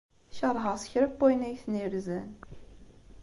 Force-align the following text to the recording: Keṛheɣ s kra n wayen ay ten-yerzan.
Keṛheɣ 0.37 0.75
s 0.81 0.83
kra 0.91 1.07
n 1.09 1.13
wayen 1.17 1.45
ay 1.47 1.55
ten-yerzan. 1.63 2.29